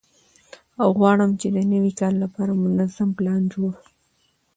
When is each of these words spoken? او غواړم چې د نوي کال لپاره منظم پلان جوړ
او 0.81 0.89
غواړم 0.99 1.31
چې 1.39 1.47
د 1.55 1.57
نوي 1.73 1.93
کال 1.99 2.13
لپاره 2.23 2.53
منظم 2.63 3.09
پلان 3.17 3.41
جوړ 3.53 3.71